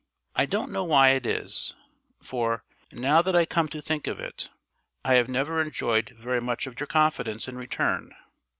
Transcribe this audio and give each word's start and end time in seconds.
I 0.35 0.47
don't 0.47 0.71
know 0.71 0.83
why 0.83 1.09
it 1.09 1.27
is; 1.27 1.75
for, 2.23 2.63
now 2.91 3.21
that 3.21 3.35
I 3.35 3.45
come 3.45 3.67
to 3.67 3.83
think 3.83 4.07
of 4.07 4.19
it, 4.19 4.49
I 5.05 5.13
have 5.13 5.29
never 5.29 5.61
enjoyed 5.61 6.15
very 6.17 6.41
much 6.41 6.65
of 6.65 6.79
your 6.79 6.87
confidence 6.87 7.47
in 7.47 7.55
return. 7.55 8.15